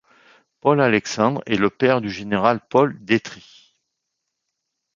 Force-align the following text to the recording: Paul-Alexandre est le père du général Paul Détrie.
Paul-Alexandre 0.61 1.43
est 1.45 1.57
le 1.57 1.69
père 1.69 2.01
du 2.01 2.09
général 2.09 2.59
Paul 2.71 2.97
Détrie. 3.05 3.75